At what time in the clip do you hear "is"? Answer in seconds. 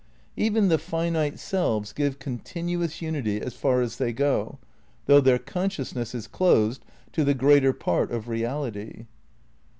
6.15-6.25